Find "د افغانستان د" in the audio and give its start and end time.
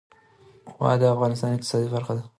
1.01-1.53